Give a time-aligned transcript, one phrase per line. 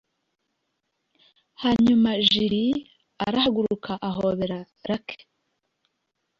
[1.61, 2.55] Hanyuma Jill
[3.25, 5.19] arahaguruka ahobera Lucy